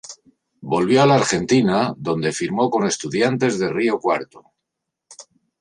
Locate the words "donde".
1.95-2.31